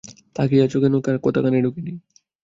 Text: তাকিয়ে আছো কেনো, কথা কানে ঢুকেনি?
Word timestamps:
তাকিয়ে 0.35 0.63
আছো 0.65 0.77
কেনো, 0.81 0.97
কথা 1.25 1.39
কানে 1.43 1.57
ঢুকেনি? 1.65 1.91